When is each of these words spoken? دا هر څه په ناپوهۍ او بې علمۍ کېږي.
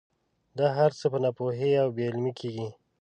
دا 0.57 0.67
هر 0.77 0.91
څه 0.99 1.05
په 1.11 1.17
ناپوهۍ 1.23 1.71
او 1.81 1.87
بې 1.95 2.03
علمۍ 2.09 2.33
کېږي. 2.39 2.67